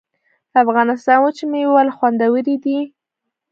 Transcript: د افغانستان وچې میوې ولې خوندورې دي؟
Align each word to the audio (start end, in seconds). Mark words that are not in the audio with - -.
د 0.51 0.53
افغانستان 0.63 1.17
وچې 1.21 1.45
میوې 1.51 1.71
ولې 1.73 1.93
خوندورې 1.97 2.55
دي؟ 2.63 2.77